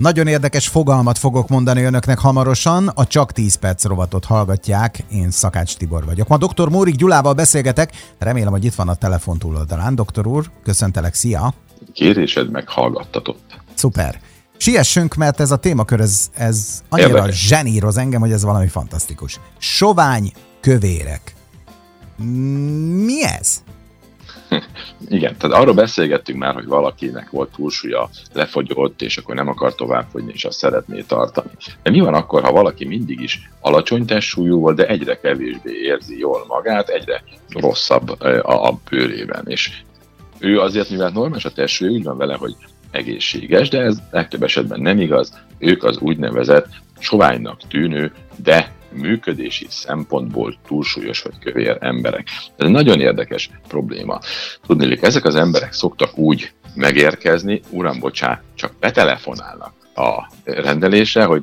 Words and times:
Nagyon 0.00 0.26
érdekes 0.26 0.68
fogalmat 0.68 1.18
fogok 1.18 1.48
mondani 1.48 1.82
önöknek 1.82 2.18
hamarosan. 2.18 2.88
A 2.88 3.06
Csak 3.06 3.32
10 3.32 3.54
perc 3.54 3.84
rovatot 3.84 4.24
hallgatják. 4.24 5.04
Én 5.12 5.30
Szakács 5.30 5.76
Tibor 5.76 6.04
vagyok. 6.04 6.28
Ma 6.28 6.36
dr. 6.36 6.68
Mórik 6.68 6.94
Gyulával 6.94 7.32
beszélgetek. 7.32 7.92
Remélem, 8.18 8.50
hogy 8.50 8.64
itt 8.64 8.74
van 8.74 8.88
a 8.88 8.94
telefon 8.94 9.38
túloldalán. 9.38 9.94
Doktor 9.94 10.26
úr, 10.26 10.50
köszöntelek, 10.62 11.14
szia! 11.14 11.54
Kérésed 11.92 12.50
meghallgattatott. 12.50 13.60
Szuper. 13.74 14.20
Siessünk, 14.56 15.14
mert 15.14 15.40
ez 15.40 15.50
a 15.50 15.56
témakör, 15.56 16.00
ez, 16.00 16.30
ez 16.34 16.82
annyira 16.88 17.08
Érdekes. 17.08 17.46
zseníroz 17.46 17.96
engem, 17.96 18.20
hogy 18.20 18.32
ez 18.32 18.42
valami 18.42 18.68
fantasztikus. 18.68 19.40
Sovány 19.58 20.32
kövérek. 20.60 21.34
Mi 23.04 23.24
ez? 23.24 23.62
Igen, 25.08 25.36
tehát 25.36 25.56
arról 25.56 25.74
beszélgettünk 25.74 26.38
már, 26.38 26.54
hogy 26.54 26.66
valakinek 26.66 27.30
volt 27.30 27.52
túlsúlya, 27.56 28.08
lefogyott, 28.32 29.02
és 29.02 29.16
akkor 29.16 29.34
nem 29.34 29.48
akar 29.48 29.74
továbbfogyni, 29.74 30.32
és 30.34 30.44
azt 30.44 30.58
szeretné 30.58 31.00
tartani. 31.00 31.50
De 31.82 31.90
mi 31.90 32.00
van 32.00 32.14
akkor, 32.14 32.42
ha 32.42 32.52
valaki 32.52 32.84
mindig 32.84 33.20
is 33.20 33.50
alacsony 33.60 34.04
testsúlyú 34.04 34.60
volt, 34.60 34.76
de 34.76 34.86
egyre 34.86 35.20
kevésbé 35.20 35.72
érzi 35.72 36.18
jól 36.18 36.44
magát, 36.48 36.88
egyre 36.88 37.22
rosszabb 37.48 38.20
a, 38.20 38.68
a 38.68 38.78
bőrében, 38.90 39.44
és 39.46 39.70
ő 40.38 40.60
azért, 40.60 40.90
mivel 40.90 41.10
normális 41.10 41.44
a 41.44 41.52
testsúly, 41.52 41.88
úgy 41.88 42.02
van 42.02 42.16
vele, 42.16 42.34
hogy 42.34 42.54
egészséges, 42.90 43.68
de 43.68 43.80
ez 43.80 43.98
legtöbb 44.10 44.42
esetben 44.42 44.80
nem 44.80 45.00
igaz. 45.00 45.40
Ők 45.58 45.84
az 45.84 45.98
úgynevezett 45.98 46.68
soványnak 46.98 47.60
tűnő, 47.68 48.12
de 48.42 48.72
működési 48.92 49.66
szempontból 49.68 50.58
túlsúlyos 50.66 51.22
vagy 51.22 51.38
kövér 51.38 51.76
emberek. 51.80 52.28
Ez 52.56 52.66
egy 52.66 52.70
nagyon 52.70 53.00
érdekes 53.00 53.50
probléma. 53.68 54.18
Tudni, 54.66 54.98
ezek 55.00 55.24
az 55.24 55.34
emberek 55.34 55.72
szoktak 55.72 56.18
úgy 56.18 56.52
megérkezni, 56.74 57.60
uram, 57.70 57.98
bocsá, 57.98 58.42
csak 58.54 58.72
betelefonálnak 58.80 59.72
a 59.94 60.30
rendelésre, 60.44 61.24
hogy 61.24 61.42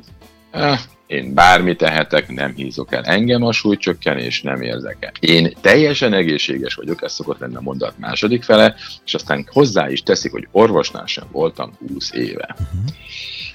eh, 0.50 0.78
én 1.08 1.34
bármit 1.34 1.78
tehetek, 1.78 2.28
nem 2.28 2.54
hízok 2.54 2.92
el 2.92 3.02
engem 3.04 3.42
a 3.42 3.52
súlycsökkenés, 3.52 4.42
nem 4.42 4.62
érzek 4.62 4.96
el. 5.00 5.12
Én 5.20 5.52
teljesen 5.60 6.12
egészséges 6.12 6.74
vagyok, 6.74 7.02
ez 7.02 7.12
szokott 7.12 7.38
lenni 7.38 7.56
a 7.56 7.60
mondat 7.60 7.98
második 7.98 8.42
fele, 8.42 8.74
és 9.04 9.14
aztán 9.14 9.48
hozzá 9.52 9.90
is 9.90 10.02
teszik, 10.02 10.30
hogy 10.30 10.48
orvosnál 10.50 11.06
sem 11.06 11.24
voltam 11.32 11.72
20 11.88 12.12
éve. 12.12 12.56
Uh-huh. 12.60 12.90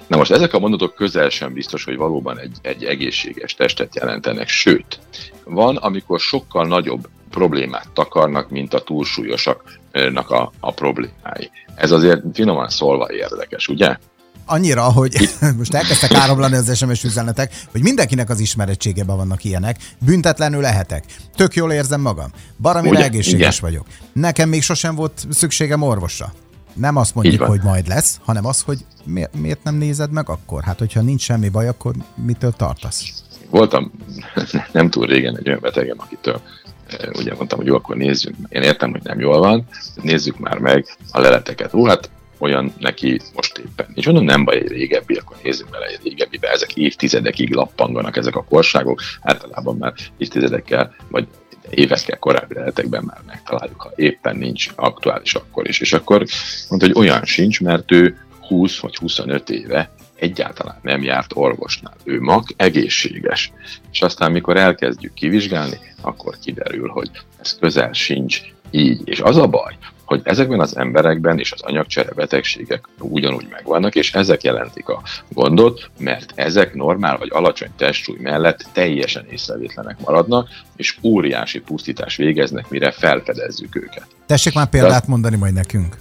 Na 0.08 0.18
most 0.18 0.32
ezek 0.32 0.54
a 0.54 0.60
mondatok 0.60 0.96
közel 0.96 1.30
sem 1.30 1.54
biztos, 1.54 1.84
hogy 1.84 1.96
valóban 1.96 2.40
egy, 2.40 2.58
egy 2.62 2.84
egészséges 2.84 3.54
testet 3.56 3.96
jelentenek, 3.96 4.48
sőt, 4.48 5.00
van, 5.44 5.76
amikor 5.76 6.20
sokkal 6.20 6.68
nagyobb 6.68 7.08
problémát 7.30 7.88
takarnak, 7.94 8.50
mint 8.50 8.74
a 8.74 8.80
túlsúlyosaknak 8.80 10.30
a, 10.30 10.52
a 10.60 10.72
problémái. 10.72 11.52
Ez 11.76 11.92
azért 11.92 12.22
finoman 12.34 12.70
szólva 12.70 13.12
érdekes, 13.12 13.68
ugye? 13.68 13.98
Annyira, 14.46 14.82
hogy 14.82 15.30
most 15.58 15.74
elkezdtek 15.74 16.14
áramlani 16.14 16.56
az 16.56 16.78
SMS 16.78 17.04
üzenetek, 17.04 17.54
hogy 17.72 17.82
mindenkinek 17.82 18.30
az 18.30 18.40
ismerettségében 18.40 19.16
vannak 19.16 19.44
ilyenek. 19.44 19.78
Büntetlenül 20.00 20.62
lehetek. 20.62 21.04
Tök 21.36 21.56
jól 21.56 21.72
érzem 21.72 22.02
magam. 22.02 22.32
Baramira 22.62 23.04
egészséges 23.04 23.58
igen. 23.58 23.70
vagyok. 23.70 23.86
Nekem 24.14 24.50
még 24.50 24.62
sosem 24.62 24.96
volt 24.96 25.26
szükségem 25.30 25.82
orvosra. 25.82 26.34
Nem 26.74 26.96
azt 26.96 27.16
mondjuk, 27.16 27.42
hogy 27.42 27.62
majd 27.64 27.88
lesz, 27.88 28.20
hanem 28.24 28.46
az, 28.46 28.62
hogy 28.62 28.86
miért, 29.06 29.40
miért 29.40 29.64
nem 29.64 29.76
nézed 29.76 30.12
meg 30.12 30.30
akkor? 30.30 30.64
Hát, 30.64 30.80
hogyha 30.80 31.02
nincs 31.02 31.22
semmi 31.22 31.50
baj, 31.50 31.68
akkor 31.68 31.94
mitől 32.26 32.52
tartasz? 32.52 33.04
Voltam 33.50 33.92
nem 34.72 34.90
túl 34.90 35.06
régen 35.06 35.38
egy 35.38 35.48
olyan 35.48 35.60
betegem, 35.62 35.98
akitől 36.00 36.42
eh, 36.88 37.10
ugye 37.14 37.34
mondtam, 37.36 37.58
hogy 37.58 37.68
jó, 37.68 37.76
akkor 37.76 37.96
nézzük. 37.96 38.36
Én 38.50 38.62
értem, 38.62 38.92
hogy 38.92 39.04
nem 39.04 39.20
jól 39.20 39.40
van, 39.40 39.68
nézzük 40.02 40.40
már 40.40 40.58
meg 40.58 40.86
a 41.12 41.20
leleteket. 41.20 41.74
Ó, 41.74 41.86
hát 41.86 42.10
olyan 42.44 42.74
neki 42.80 43.20
most 43.36 43.58
éppen. 43.58 43.88
És 43.94 44.06
mondom, 44.06 44.24
nem 44.24 44.44
baj, 44.44 44.56
egy 44.56 44.68
régebbi, 44.68 45.16
akkor 45.16 45.38
nézzük 45.44 45.70
bele 45.70 45.86
egy 45.86 46.00
régebbibe. 46.04 46.50
Ezek 46.50 46.76
évtizedekig 46.76 47.54
lappanganak 47.54 48.18
ezek 48.18 48.36
a 48.36 48.44
korságok, 48.44 49.02
általában 49.22 49.78
már 49.78 49.94
évtizedekkel, 50.18 50.96
vagy 51.10 51.28
évekkel 51.70 52.20
korábbi 52.20 52.54
leletekben 52.54 53.04
már 53.06 53.20
megtaláljuk, 53.26 53.82
ha 53.82 53.92
éppen 53.96 54.36
nincs 54.36 54.68
aktuális 54.76 55.34
akkor 55.34 55.68
is. 55.68 55.80
És 55.80 55.94
akkor 55.94 56.26
mondta, 56.70 56.88
hogy 56.88 56.98
olyan 56.98 57.26
sincs, 57.26 57.62
mert 57.62 57.92
ő 57.92 58.18
20 58.48 58.80
vagy 58.80 58.96
25 58.96 59.50
éve 59.50 59.90
egyáltalán 60.16 60.80
nem 60.82 61.04
járt 61.04 61.32
orvosnál. 61.36 61.96
Ő 62.04 62.22
mag 62.22 62.44
egészséges. 62.56 63.52
És 63.92 64.02
aztán, 64.02 64.32
mikor 64.32 64.58
elkezdjük 64.58 65.14
kivizsgálni, 65.14 65.80
akkor 66.02 66.36
kiderül, 66.44 66.90
hogy 66.90 67.10
ez 67.40 67.58
közel 67.60 67.94
sincs 67.94 68.42
így. 68.74 69.02
És 69.06 69.20
az 69.20 69.38
a 69.38 69.48
baj, 69.48 69.78
hogy 70.06 70.22
ezekben 70.24 70.60
az 70.60 70.78
emberekben 70.78 71.40
és 71.40 71.52
az 71.52 71.62
anyagcsere 71.62 72.12
betegségek 72.12 72.88
ugyanúgy 73.00 73.48
megvannak, 73.50 73.96
és 73.96 74.14
ezek 74.14 74.44
jelentik 74.44 74.88
a 74.88 75.02
gondot, 75.30 75.90
mert 76.00 76.32
ezek 76.36 76.74
normál 76.74 77.18
vagy 77.18 77.30
alacsony 77.32 77.70
testsúly 77.78 78.18
mellett 78.22 78.66
teljesen 78.72 79.26
észrevétlenek 79.30 79.98
maradnak, 80.06 80.50
és 80.76 80.98
óriási 81.04 81.60
pusztítás 81.60 82.16
végeznek, 82.16 82.70
mire 82.70 82.92
felfedezzük 82.92 83.76
őket. 83.76 84.08
Tessék 84.26 84.54
már 84.54 84.70
példát 84.70 85.02
De, 85.02 85.08
mondani 85.08 85.36
majd 85.36 85.54
nekünk. 85.54 85.98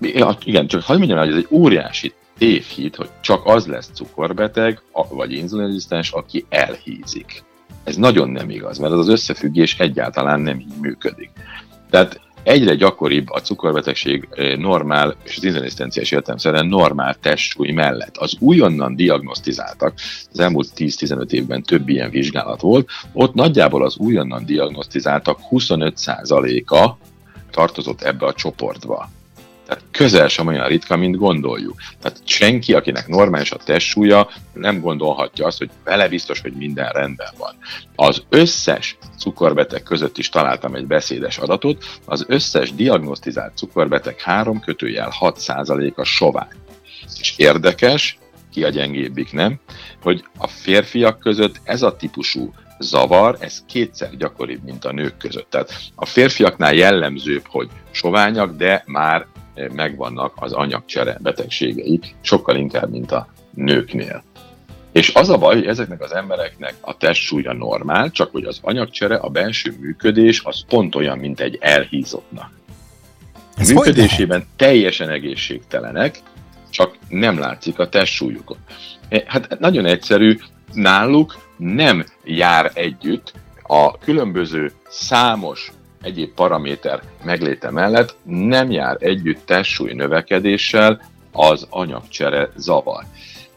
Ja, 0.00 0.36
igen, 0.44 0.66
csak 0.66 0.82
hagyd 0.82 0.98
mondjam, 0.98 1.18
hogy 1.18 1.28
ez 1.28 1.36
egy 1.36 1.48
óriási 1.50 2.12
tévhit, 2.38 2.96
hogy 2.96 3.08
csak 3.20 3.46
az 3.46 3.66
lesz 3.66 3.90
cukorbeteg, 3.94 4.80
vagy 5.08 5.32
inzulinrezisztens, 5.32 6.10
aki 6.10 6.46
elhízik. 6.48 7.42
Ez 7.84 7.96
nagyon 7.96 8.30
nem 8.30 8.50
igaz, 8.50 8.78
mert 8.78 8.92
az, 8.92 8.98
az 8.98 9.08
összefüggés 9.08 9.78
egyáltalán 9.78 10.40
nem 10.40 10.58
így 10.58 10.80
működik. 10.80 11.30
Tehát 11.92 12.20
egyre 12.42 12.74
gyakoribb 12.74 13.30
a 13.30 13.40
cukorbetegség 13.40 14.28
eh, 14.30 14.56
normál, 14.56 15.16
és 15.24 15.36
az 15.36 15.44
inzulinszisztenciás 15.44 16.10
értelemszerűen 16.10 16.66
normál 16.66 17.14
testsúly 17.14 17.70
mellett. 17.70 18.16
Az 18.16 18.36
újonnan 18.38 18.96
diagnosztizáltak, 18.96 19.94
az 20.32 20.38
elmúlt 20.40 20.72
10-15 20.76 21.30
évben 21.30 21.62
több 21.62 21.88
ilyen 21.88 22.10
vizsgálat 22.10 22.60
volt, 22.60 22.88
ott 23.12 23.34
nagyjából 23.34 23.84
az 23.84 23.96
újonnan 23.96 24.44
diagnosztizáltak 24.44 25.38
25%-a 25.50 26.90
tartozott 27.50 28.02
ebbe 28.02 28.26
a 28.26 28.32
csoportba. 28.32 29.08
Tehát 29.72 29.88
közel 29.90 30.28
sem 30.28 30.46
olyan 30.46 30.66
ritka, 30.66 30.96
mint 30.96 31.16
gondoljuk. 31.16 31.80
Tehát 32.00 32.20
senki, 32.24 32.74
akinek 32.74 33.08
normális 33.08 33.50
a 33.50 33.56
testsúlya, 33.56 34.30
nem 34.52 34.80
gondolhatja 34.80 35.46
azt, 35.46 35.58
hogy 35.58 35.70
vele 35.84 36.08
biztos, 36.08 36.40
hogy 36.40 36.52
minden 36.52 36.88
rendben 36.88 37.32
van. 37.38 37.54
Az 37.96 38.22
összes 38.28 38.96
cukorbeteg 39.18 39.82
között 39.82 40.18
is 40.18 40.28
találtam 40.28 40.74
egy 40.74 40.86
beszédes 40.86 41.38
adatot, 41.38 41.84
az 42.04 42.24
összes 42.28 42.74
diagnosztizált 42.74 43.56
cukorbeteg 43.56 44.20
3 44.20 44.60
kötőjel 44.60 45.12
6%-a 45.20 46.04
sovány. 46.04 46.56
És 47.20 47.34
érdekes, 47.36 48.18
ki 48.50 48.64
a 48.64 48.68
gyengébbik, 48.68 49.32
nem? 49.32 49.60
Hogy 50.02 50.24
a 50.38 50.46
férfiak 50.46 51.18
között 51.18 51.60
ez 51.64 51.82
a 51.82 51.96
típusú 51.96 52.52
zavar, 52.78 53.36
ez 53.40 53.64
kétszer 53.68 54.16
gyakoribb, 54.16 54.64
mint 54.64 54.84
a 54.84 54.92
nők 54.92 55.16
között. 55.16 55.50
Tehát 55.50 55.74
a 55.94 56.06
férfiaknál 56.06 56.74
jellemzőbb, 56.74 57.44
hogy 57.46 57.68
soványak, 57.90 58.56
de 58.56 58.82
már 58.86 59.26
megvannak 59.72 60.32
az 60.36 60.52
anyagcsere 60.52 61.18
betegségei, 61.20 62.00
sokkal 62.20 62.56
inkább, 62.56 62.90
mint 62.90 63.12
a 63.12 63.28
nőknél. 63.54 64.22
És 64.92 65.14
az 65.14 65.28
a 65.28 65.38
baj, 65.38 65.54
hogy 65.54 65.66
ezeknek 65.66 66.02
az 66.02 66.14
embereknek 66.14 66.74
a 66.80 66.96
testsúlya 66.96 67.52
normál, 67.52 68.10
csak 68.10 68.32
hogy 68.32 68.44
az 68.44 68.58
anyagcsere, 68.62 69.16
a 69.16 69.28
belső 69.28 69.76
működés 69.80 70.42
az 70.44 70.64
pont 70.68 70.94
olyan, 70.94 71.18
mint 71.18 71.40
egy 71.40 71.58
elhízottnak. 71.60 72.50
A 73.56 73.64
működésében 73.66 74.46
teljesen 74.56 75.08
egészségtelenek, 75.08 76.18
csak 76.70 76.96
nem 77.08 77.38
látszik 77.38 77.78
a 77.78 77.88
testsúlyukon. 77.88 78.56
E, 79.08 79.22
hát 79.26 79.58
nagyon 79.58 79.84
egyszerű, 79.86 80.36
náluk 80.72 81.36
nem 81.56 82.04
jár 82.24 82.70
együtt 82.74 83.32
a 83.62 83.98
különböző 83.98 84.72
számos 84.88 85.72
egyéb 86.02 86.34
paraméter 86.34 87.02
megléte 87.24 87.70
mellett 87.70 88.16
nem 88.22 88.70
jár 88.70 88.96
együtt 89.00 89.46
testsúly 89.46 89.92
növekedéssel 89.92 91.00
az 91.32 91.66
anyagcsere 91.70 92.48
zavar. 92.56 93.04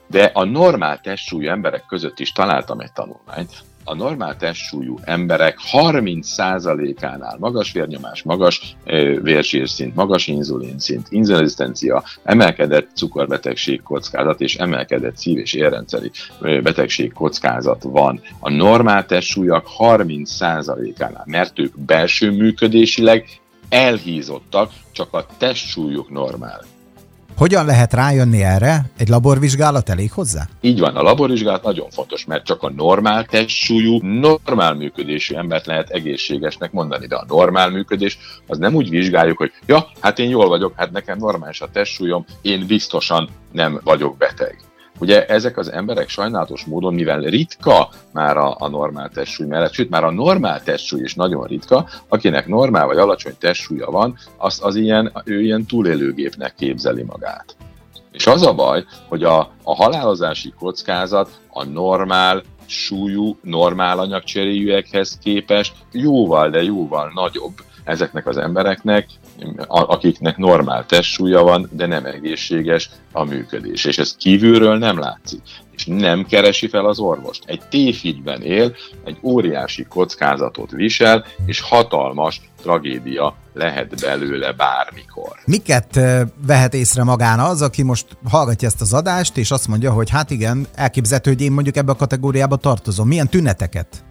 De 0.07 0.31
a 0.33 0.43
normál 0.43 1.01
testsúlyú 1.01 1.49
emberek 1.49 1.85
között 1.87 2.19
is 2.19 2.31
találtam 2.31 2.79
egy 2.79 2.91
tanulmányt, 2.91 3.63
a 3.87 3.95
normál 3.95 4.37
testsúlyú 4.37 4.99
emberek 5.03 5.57
30%-ánál 5.71 7.37
magas 7.39 7.71
vérnyomás, 7.71 8.23
magas 8.23 8.75
vérsírszint, 9.21 9.95
magas 9.95 10.27
inzulinszint, 10.27 11.07
inzulinrezisztencia, 11.09 12.03
emelkedett 12.23 12.89
cukorbetegség 12.95 13.81
kockázat 13.81 14.41
és 14.41 14.55
emelkedett 14.55 15.17
szív- 15.17 15.39
és 15.39 15.53
érrendszeri 15.53 16.11
betegség 16.39 17.13
kockázat 17.13 17.83
van. 17.83 18.21
A 18.39 18.49
normál 18.49 19.05
testsúlyak 19.05 19.67
30%-ánál, 19.77 21.23
mert 21.25 21.59
ők 21.59 21.79
belső 21.79 22.31
működésileg 22.31 23.25
elhízottak, 23.69 24.71
csak 24.91 25.13
a 25.13 25.25
testsúlyuk 25.37 26.09
normál. 26.09 26.61
Hogyan 27.37 27.65
lehet 27.65 27.93
rájönni 27.93 28.43
erre? 28.43 28.85
Egy 28.97 29.07
laborvizsgálat 29.07 29.89
elég 29.89 30.11
hozzá? 30.11 30.47
Így 30.61 30.79
van, 30.79 30.95
a 30.95 31.01
laborvizsgálat 31.01 31.63
nagyon 31.63 31.89
fontos, 31.89 32.25
mert 32.25 32.45
csak 32.45 32.63
a 32.63 32.71
normál 32.75 33.23
testsúlyú, 33.25 33.99
normál 34.01 34.73
működésű 34.73 35.35
embert 35.35 35.65
lehet 35.65 35.89
egészségesnek 35.89 36.71
mondani, 36.71 37.07
de 37.07 37.15
a 37.15 37.25
normál 37.27 37.69
működés 37.69 38.17
az 38.47 38.57
nem 38.57 38.73
úgy 38.73 38.89
vizsgáljuk, 38.89 39.37
hogy 39.37 39.51
ja, 39.65 39.87
hát 39.99 40.19
én 40.19 40.29
jól 40.29 40.47
vagyok, 40.47 40.73
hát 40.75 40.91
nekem 40.91 41.17
normális 41.17 41.61
a 41.61 41.69
testsúlyom, 41.71 42.25
én 42.41 42.65
biztosan 42.67 43.29
nem 43.51 43.81
vagyok 43.83 44.17
beteg 44.17 44.57
Ugye 44.99 45.25
ezek 45.25 45.57
az 45.57 45.71
emberek 45.71 46.09
sajnálatos 46.09 46.65
módon, 46.65 46.93
mivel 46.93 47.19
ritka 47.19 47.89
már 48.13 48.37
a, 48.37 48.55
a 48.59 48.67
normál 48.67 49.09
testsúly 49.09 49.47
mellett, 49.47 49.73
sőt 49.73 49.89
már 49.89 50.03
a 50.03 50.11
normál 50.11 50.63
testsúly 50.63 51.01
is 51.01 51.15
nagyon 51.15 51.43
ritka, 51.43 51.87
akinek 52.07 52.47
normál 52.47 52.85
vagy 52.85 52.97
alacsony 52.97 53.35
testsúlya 53.39 53.91
van, 53.91 54.17
azt 54.37 54.63
az 54.63 54.75
ilyen, 54.75 55.11
ő 55.23 55.41
ilyen 55.41 55.65
túlélőgépnek 55.65 56.55
képzeli 56.55 57.03
magát. 57.03 57.55
És 58.11 58.27
az 58.27 58.41
a 58.41 58.53
baj, 58.53 58.85
hogy 59.07 59.23
a, 59.23 59.39
a 59.63 59.75
halálozási 59.75 60.53
kockázat 60.59 61.29
a 61.49 61.63
normál 61.63 62.43
súlyú, 62.65 63.37
normál 63.41 63.99
anyagcseréjűekhez 63.99 65.17
képest 65.23 65.73
jóval, 65.91 66.49
de 66.49 66.63
jóval 66.63 67.11
nagyobb 67.13 67.53
ezeknek 67.83 68.27
az 68.27 68.37
embereknek, 68.37 69.07
akiknek 69.67 70.37
normál 70.37 70.85
testsúlya 70.85 71.43
van, 71.43 71.69
de 71.71 71.85
nem 71.85 72.05
egészséges 72.05 72.89
a 73.11 73.23
működés. 73.23 73.85
És 73.85 73.97
ez 73.97 74.15
kívülről 74.15 74.77
nem 74.77 74.99
látszik 74.99 75.41
és 75.75 75.85
nem 75.85 76.25
keresi 76.25 76.67
fel 76.67 76.85
az 76.85 76.99
orvost. 76.99 77.43
Egy 77.45 77.61
tévhitben 77.69 78.41
él, 78.41 78.75
egy 79.05 79.17
óriási 79.21 79.83
kockázatot 79.83 80.71
visel, 80.71 81.25
és 81.45 81.61
hatalmas 81.61 82.41
tragédia 82.61 83.35
lehet 83.53 84.01
belőle 84.01 84.53
bármikor. 84.53 85.31
Miket 85.45 85.99
vehet 86.45 86.73
észre 86.73 87.03
magán 87.03 87.39
az, 87.39 87.61
aki 87.61 87.83
most 87.83 88.05
hallgatja 88.29 88.67
ezt 88.67 88.81
az 88.81 88.93
adást, 88.93 89.37
és 89.37 89.51
azt 89.51 89.67
mondja, 89.67 89.91
hogy 89.91 90.09
hát 90.09 90.31
igen, 90.31 90.67
elképzelhető, 90.75 91.31
hogy 91.31 91.41
én 91.41 91.51
mondjuk 91.51 91.75
ebbe 91.75 91.91
a 91.91 91.95
kategóriába 91.95 92.55
tartozom. 92.55 93.07
Milyen 93.07 93.29
tüneteket? 93.29 94.03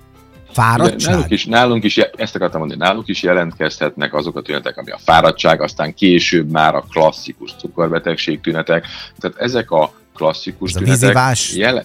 Fáradtság? 0.55 1.11
Nálunk 1.11 1.31
is, 1.31 1.45
nálunk 1.45 1.85
is, 1.85 1.97
ezt 1.97 2.35
akartam 2.35 2.59
mondani, 2.59 2.81
náluk 2.81 3.09
is 3.09 3.23
jelentkezhetnek 3.23 4.15
azok 4.15 4.37
a 4.37 4.43
tünetek, 4.43 4.77
ami 4.77 4.91
a 4.91 4.99
fáradtság, 5.05 5.63
aztán 5.63 5.95
később 5.95 6.51
már 6.51 6.75
a 6.75 6.85
klasszikus 6.91 7.55
cukorbetegség 7.59 8.41
tünetek. 8.41 8.87
Tehát 9.19 9.37
ezek 9.39 9.71
a 9.71 9.93
klasszikus 10.15 10.75
Ez 10.75 10.99
tünetek. 10.99 11.39
Jele... 11.55 11.85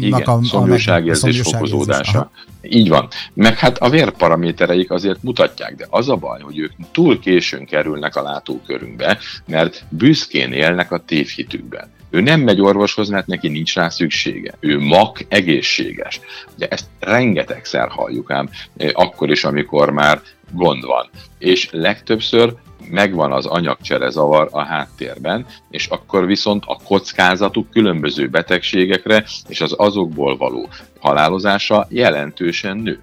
Igen, 0.00 0.22
a, 0.22 0.44
szomjúságérzés 0.44 1.40
fokozódása. 1.40 2.30
Így 2.62 2.88
van. 2.88 3.08
Meg 3.34 3.58
hát 3.58 3.78
a 3.78 3.90
vérparamétereik 3.90 4.90
azért 4.90 5.22
mutatják, 5.22 5.76
de 5.76 5.86
az 5.90 6.08
a 6.08 6.16
baj, 6.16 6.40
hogy 6.40 6.58
ők 6.58 6.72
túl 6.92 7.18
későn 7.18 7.66
kerülnek 7.66 8.16
a 8.16 8.22
látókörünkbe, 8.22 9.18
mert 9.46 9.84
büszkén 9.88 10.52
élnek 10.52 10.92
a 10.92 10.98
tévhitükben. 10.98 11.88
Ő 12.10 12.20
nem 12.20 12.40
megy 12.40 12.60
orvoshoz, 12.60 13.08
mert 13.08 13.26
neki 13.26 13.48
nincs 13.48 13.74
rá 13.74 13.88
szüksége. 13.88 14.54
Ő 14.60 14.78
mak 14.78 15.24
egészséges. 15.28 16.20
Ugye 16.56 16.68
ezt 16.68 16.86
rengetegszer 17.00 17.88
halljuk 17.88 18.30
ám, 18.30 18.48
eh, 18.76 18.90
akkor 18.92 19.30
is, 19.30 19.44
amikor 19.44 19.90
már 19.90 20.20
gond 20.52 20.84
van. 20.84 21.10
És 21.38 21.68
legtöbbször 21.70 22.54
megvan 22.90 23.32
az 23.32 23.46
anyagcsere 23.46 24.10
zavar 24.10 24.48
a 24.50 24.64
háttérben, 24.64 25.46
és 25.70 25.86
akkor 25.86 26.26
viszont 26.26 26.64
a 26.66 26.80
kockázatuk 26.84 27.70
különböző 27.70 28.28
betegségekre 28.28 29.24
és 29.48 29.60
az 29.60 29.74
azokból 29.76 30.36
való 30.36 30.68
halálozása 31.00 31.86
jelentősen 31.88 32.76
nő. 32.76 33.00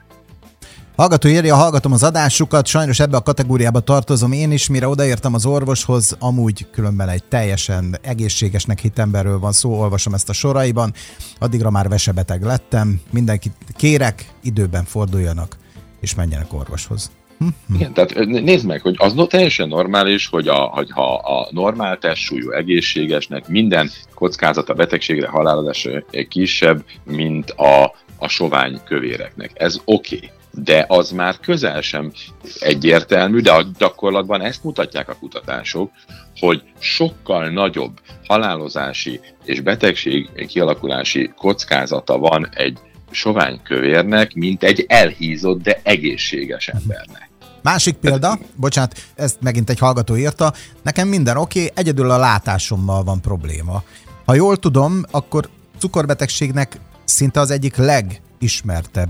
Hallgató 0.97 1.29
írja, 1.29 1.55
hallgatom 1.55 1.91
az 1.91 2.03
adásukat, 2.03 2.65
sajnos 2.65 2.99
ebbe 2.99 3.17
a 3.17 3.21
kategóriába 3.21 3.79
tartozom 3.79 4.31
én 4.31 4.51
is, 4.51 4.69
mire 4.69 4.87
odaértem 4.87 5.33
az 5.33 5.45
orvoshoz, 5.45 6.15
amúgy 6.19 6.65
különben 6.71 7.09
egy 7.09 7.23
teljesen 7.23 7.97
egészségesnek 8.01 8.79
hit 8.79 9.01
van 9.39 9.51
szó, 9.51 9.79
olvasom 9.79 10.13
ezt 10.13 10.29
a 10.29 10.33
soraiban, 10.33 10.93
addigra 11.39 11.69
már 11.69 11.87
vesebeteg 11.87 12.43
lettem, 12.43 13.01
mindenkit 13.11 13.53
kérek, 13.75 14.29
időben 14.43 14.83
forduljanak, 14.83 15.57
és 16.01 16.15
menjenek 16.15 16.53
orvoshoz. 16.53 17.11
Hm? 17.39 17.47
Igen, 17.75 17.93
tehát 17.93 18.15
nézd 18.25 18.65
meg, 18.65 18.81
hogy 18.81 18.95
az 18.97 19.13
teljesen 19.29 19.67
normális, 19.67 20.27
hogy, 20.27 20.47
a, 20.47 20.59
hogy 20.59 20.91
ha 20.91 21.15
a 21.15 21.47
normál 21.51 21.97
testsúlyú 21.97 22.51
egészségesnek 22.51 23.47
minden 23.47 23.89
kockázata 24.13 24.73
betegségre, 24.73 25.27
halálozásra 25.27 26.03
kisebb, 26.29 26.83
mint 27.03 27.49
a, 27.49 27.83
a 28.17 28.27
sovány 28.27 28.79
kövéreknek. 28.85 29.51
Ez 29.53 29.79
oké. 29.85 30.15
Okay 30.15 30.35
de 30.63 30.85
az 30.87 31.11
már 31.11 31.39
közel 31.39 31.81
sem 31.81 32.11
egyértelmű, 32.59 33.39
de 33.39 33.51
a 33.51 33.65
gyakorlatban 33.77 34.41
ezt 34.41 34.63
mutatják 34.63 35.09
a 35.09 35.15
kutatások, 35.19 35.91
hogy 36.39 36.63
sokkal 36.79 37.49
nagyobb 37.49 37.99
halálozási 38.27 39.19
és 39.45 39.59
betegség 39.59 40.29
kialakulási 40.47 41.33
kockázata 41.37 42.17
van 42.17 42.49
egy 42.53 42.77
sovány 43.11 43.61
kövérnek, 43.63 44.33
mint 44.33 44.63
egy 44.63 44.85
elhízott, 44.87 45.61
de 45.61 45.79
egészséges 45.83 46.67
embernek. 46.67 47.29
Másik 47.61 47.95
példa, 47.95 48.39
bocsánat, 48.55 48.99
ezt 49.15 49.37
megint 49.41 49.69
egy 49.69 49.79
hallgató 49.79 50.15
írta, 50.15 50.53
nekem 50.83 51.07
minden 51.07 51.37
oké, 51.37 51.59
okay, 51.59 51.71
egyedül 51.75 52.11
a 52.11 52.17
látásommal 52.17 53.03
van 53.03 53.21
probléma. 53.21 53.83
Ha 54.25 54.33
jól 54.33 54.57
tudom, 54.57 55.03
akkor 55.11 55.49
cukorbetegségnek 55.77 56.79
szinte 57.03 57.39
az 57.39 57.51
egyik 57.51 57.75
legismertebb 57.75 59.09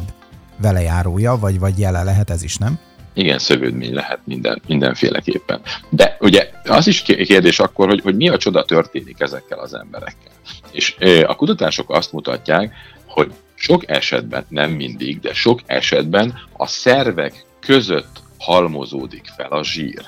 velejárója, 0.57 1.37
vagy, 1.37 1.59
vagy 1.59 1.79
jele 1.79 2.03
lehet 2.03 2.29
ez 2.29 2.43
is, 2.43 2.57
nem? 2.57 2.79
Igen, 3.13 3.39
szövődmény 3.39 3.93
lehet 3.93 4.19
minden, 4.23 4.61
mindenféleképpen. 4.67 5.61
De 5.89 6.17
ugye 6.19 6.49
az 6.63 6.87
is 6.87 7.01
kérdés 7.01 7.59
akkor, 7.59 7.87
hogy, 7.87 8.01
hogy 8.01 8.15
mi 8.15 8.29
a 8.29 8.37
csoda 8.37 8.63
történik 8.63 9.19
ezekkel 9.19 9.59
az 9.59 9.73
emberekkel. 9.73 10.31
És 10.71 10.95
a 11.27 11.35
kutatások 11.35 11.89
azt 11.89 12.11
mutatják, 12.11 12.73
hogy 13.07 13.31
sok 13.55 13.89
esetben, 13.89 14.45
nem 14.49 14.71
mindig, 14.71 15.19
de 15.19 15.33
sok 15.33 15.61
esetben 15.65 16.33
a 16.53 16.67
szervek 16.67 17.45
között 17.59 18.21
halmozódik 18.37 19.25
fel 19.35 19.51
a 19.51 19.63
zsír. 19.63 20.01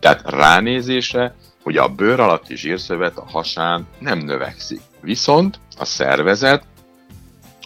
Tehát 0.00 0.22
ránézésre, 0.30 1.34
hogy 1.62 1.76
a 1.76 1.88
bőr 1.88 2.20
alatti 2.20 2.56
zsírszövet 2.56 3.16
a 3.16 3.28
hasán 3.30 3.86
nem 3.98 4.18
növekszik. 4.18 4.80
Viszont 5.00 5.60
a 5.78 5.84
szervezet 5.84 6.64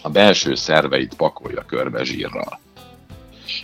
a 0.06 0.10
belső 0.10 0.54
szerveit 0.54 1.14
pakolja 1.14 1.64
körbe 1.66 2.04
zsírral. 2.04 2.60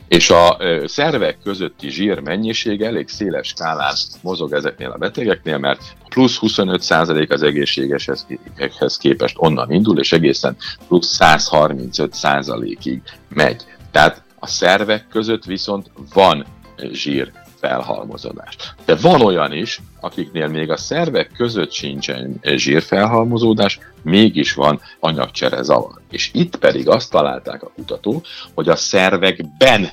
És 0.09 0.31
a 0.31 0.57
szervek 0.85 1.39
közötti 1.43 1.91
zsír 1.91 2.21
mennyiség 2.21 2.83
elég 2.83 3.09
széles 3.09 3.49
skálán 3.49 3.95
mozog 4.23 4.53
ezeknél 4.53 4.91
a 4.91 4.99
betegeknél, 4.99 5.59
mert 5.59 5.81
plusz 6.09 6.39
25% 6.41 7.31
az 7.31 7.43
egészségeshez 7.43 8.97
képest 8.99 9.35
onnan 9.39 9.73
indul, 9.73 9.99
és 9.99 10.13
egészen 10.13 10.57
plusz 10.89 11.17
135%-ig 11.21 13.03
megy. 13.29 13.65
Tehát 13.91 14.23
a 14.39 14.47
szervek 14.47 15.09
között 15.09 15.45
viszont 15.45 15.91
van 16.15 16.47
zsír 16.93 17.33
felhalmozódás. 17.63 18.57
De 18.85 18.95
van 18.95 19.21
olyan 19.21 19.53
is, 19.53 19.81
akiknél 20.01 20.49
még 20.49 20.71
a 20.71 20.77
szervek 20.77 21.33
között 21.37 21.73
sincsen 21.73 22.41
zsírfelhalmozódás, 22.43 23.79
mégis 24.03 24.55
van 24.55 24.81
anyagcsere 25.01 25.63
zavar. 25.63 26.01
És 26.11 26.31
itt 26.33 26.57
pedig 26.57 26.89
azt 26.89 27.11
találták 27.11 27.63
a 27.63 27.73
kutatók, 27.75 28.27
hogy 28.55 28.69
a 28.69 28.77
szervekben 28.77 29.89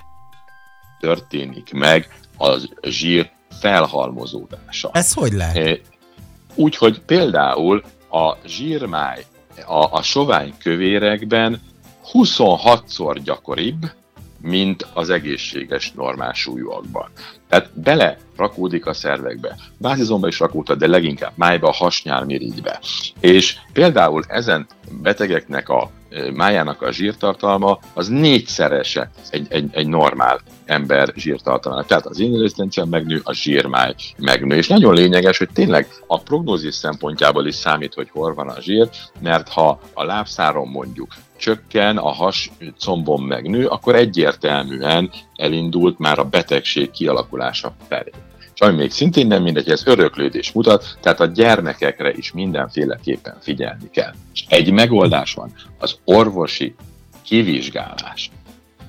történik 0.99 1.73
meg 1.73 2.07
az 2.37 2.69
zsír 2.81 3.29
felhalmozódása. 3.59 4.89
Ez 4.93 5.13
hogy 5.13 5.33
lehet? 5.33 5.81
Úgyhogy 6.55 6.99
például 6.99 7.83
a 8.09 8.35
zsírmáj 8.45 9.25
a, 9.65 9.91
a 9.91 10.01
sovány 10.01 10.53
kövérekben 10.63 11.61
26-szor 12.13 13.19
gyakoribb, 13.23 13.91
mint 14.41 14.87
az 14.93 15.09
egészséges 15.09 15.91
normál 15.91 16.33
súlyúakban. 16.33 17.09
Tehát 17.49 17.79
bele 17.79 18.17
rakódik 18.37 18.85
a 18.85 18.93
szervekbe. 18.93 19.55
Bázizomba 19.77 20.27
is 20.27 20.39
rakódhat, 20.39 20.77
de 20.77 20.87
leginkább 20.87 21.33
májba, 21.35 21.71
hasnyálmirigybe. 21.71 22.79
És 23.19 23.55
például 23.73 24.23
ezen 24.27 24.67
betegeknek 25.01 25.69
a 25.69 25.91
májának 26.33 26.81
a 26.81 26.91
zsírtartalma 26.91 27.79
az 27.93 28.07
négyszerese 28.07 29.11
egy, 29.29 29.47
egy, 29.49 29.69
egy 29.71 29.87
normál 29.87 30.39
ember 30.65 31.13
zsírtartalmának. 31.15 31.87
Tehát 31.87 32.05
az 32.05 32.19
inrezisztencia 32.19 32.85
megnő, 32.85 33.21
a 33.23 33.33
zsírmáj 33.33 33.93
megnő. 34.17 34.55
És 34.55 34.67
nagyon 34.67 34.93
lényeges, 34.93 35.37
hogy 35.37 35.49
tényleg 35.53 35.87
a 36.07 36.19
prognózis 36.19 36.75
szempontjából 36.75 37.47
is 37.47 37.55
számít, 37.55 37.93
hogy 37.93 38.09
hol 38.11 38.33
van 38.33 38.49
a 38.49 38.61
zsír, 38.61 38.89
mert 39.21 39.49
ha 39.49 39.79
a 39.93 40.03
lábszáron 40.03 40.67
mondjuk 40.67 41.13
csökken, 41.37 41.97
a 41.97 42.09
has 42.09 42.51
combom 42.79 43.25
megnő, 43.25 43.67
akkor 43.67 43.95
egyértelműen 43.95 45.11
elindult 45.35 45.99
már 45.99 46.19
a 46.19 46.23
betegség 46.23 46.91
kialakulása 46.91 47.75
felé. 47.87 48.11
És 48.59 48.65
ami 48.65 48.75
még 48.75 48.91
szintén 48.91 49.27
nem 49.27 49.43
mindegy, 49.43 49.69
ez 49.69 49.81
öröklődés 49.85 50.51
mutat, 50.51 50.97
tehát 51.01 51.19
a 51.19 51.25
gyermekekre 51.25 52.11
is 52.11 52.31
mindenféleképpen 52.31 53.35
figyelni 53.41 53.89
kell. 53.91 54.13
És 54.33 54.45
egy 54.47 54.71
megoldás 54.71 55.33
van, 55.33 55.53
az 55.77 55.95
orvosi 56.03 56.75
kivizsgálás. 57.23 58.31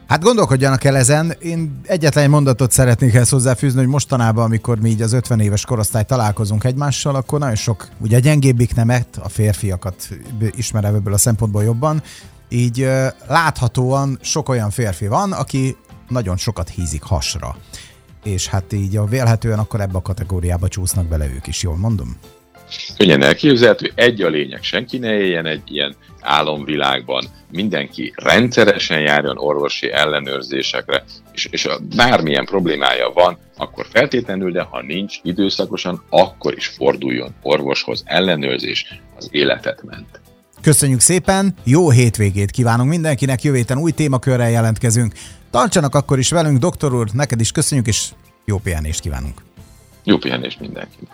Hát 0.07 0.23
gondolkodjanak 0.23 0.85
el 0.85 0.97
ezen. 0.97 1.35
Én 1.41 1.81
egyetlen 1.85 2.25
egy 2.25 2.31
mondatot 2.31 2.71
szeretnék 2.71 3.15
ezt 3.15 3.31
hozzáfűzni, 3.31 3.79
hogy 3.79 3.89
mostanában, 3.89 4.45
amikor 4.45 4.81
mi 4.81 4.89
így 4.89 5.03
az 5.03 5.13
50 5.13 5.41
éves 5.41 5.65
korosztály 5.65 6.05
találkozunk 6.05 6.65
egymással, 6.65 7.15
akkor 7.15 7.39
nagyon 7.39 7.55
sok, 7.55 7.89
ugye 7.99 8.17
a 8.17 8.21
gyengébbik 8.21 8.75
nemet, 8.75 9.21
a 9.23 9.29
férfiakat 9.29 10.09
ismerem 10.57 10.95
ebből 10.95 11.15
a 11.15 11.19
szempontból 11.19 11.63
jobban, 11.63 12.03
így 12.49 12.89
láthatóan 13.29 14.19
sok 14.23 14.49
olyan 14.49 14.71
férfi 14.71 15.07
van, 15.07 15.33
aki 15.33 15.77
nagyon 16.09 16.37
sokat 16.37 16.69
hízik 16.69 17.03
hasra. 17.03 17.57
És 18.25 18.47
hát 18.47 18.73
így 18.73 18.97
a 18.97 19.05
vélhetően 19.05 19.59
akkor 19.59 19.81
ebbe 19.81 19.97
a 19.97 20.03
kategóriába 20.03 20.69
csúsznak 20.69 21.07
bele 21.07 21.27
ők 21.27 21.47
is, 21.47 21.63
jól 21.63 21.77
mondom? 21.77 22.17
könnyen 22.97 23.23
elképzelhető. 23.23 23.93
Egy 23.95 24.23
a 24.23 24.29
lényeg, 24.29 24.63
senki 24.63 24.99
ne 24.99 25.13
éljen 25.13 25.47
egy 25.47 25.63
ilyen 25.65 25.95
álomvilágban, 26.21 27.25
mindenki 27.51 28.13
rendszeresen 28.17 29.01
járjon 29.01 29.39
orvosi 29.39 29.93
ellenőrzésekre, 29.93 31.05
és, 31.33 31.49
és 31.51 31.65
a 31.65 31.79
bármilyen 31.97 32.45
problémája 32.45 33.11
van, 33.11 33.39
akkor 33.57 33.87
feltétlenül, 33.91 34.53
de 34.53 34.63
ha 34.63 34.83
nincs 34.83 35.17
időszakosan, 35.23 36.03
akkor 36.09 36.57
is 36.57 36.67
forduljon 36.67 37.35
orvoshoz. 37.43 38.03
Ellenőrzés 38.07 39.01
az 39.17 39.29
életet 39.31 39.83
ment. 39.83 40.21
Köszönjük 40.63 41.01
szépen, 41.01 41.55
jó 41.65 41.91
hétvégét 41.91 42.51
kívánunk 42.51 42.91
mindenkinek, 42.91 43.43
jövő 43.43 43.57
héten 43.57 43.79
új 43.79 43.91
témakörrel 43.91 44.51
jelentkezünk. 44.51 45.15
Tartsanak 45.51 45.95
akkor 45.95 46.19
is 46.19 46.31
velünk, 46.31 46.59
doktor 46.59 46.95
úr, 46.95 47.09
neked 47.13 47.41
is 47.41 47.53
köszönjük, 47.53 47.87
és 47.87 48.09
jó 48.45 48.59
pihenést 48.59 49.01
kívánunk. 49.01 49.43
Jó 50.05 50.19
pihenést 50.19 50.61
mindenkinek. 50.61 51.09